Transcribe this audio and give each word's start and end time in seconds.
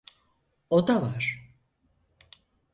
O 0.69 0.77
da 0.87 0.97
var. 1.03 1.25